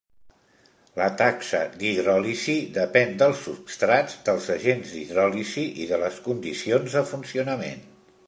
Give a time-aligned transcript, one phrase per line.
[0.99, 7.85] La taxa d'hidròlisi depèn dels substrats, dels agents d'hidròlisi i de les condicions de funcionament.